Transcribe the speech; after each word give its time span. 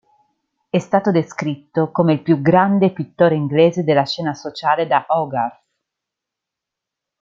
È 0.67 0.79
stato 0.79 1.11
descritto 1.11 1.91
come 1.91 2.13
"il 2.13 2.23
più 2.23 2.41
grande 2.41 2.91
pittore 2.91 3.35
inglese 3.35 3.83
della 3.83 4.03
scena 4.03 4.33
sociale 4.33 4.87
da 4.87 5.05
Hogarth". 5.07 5.63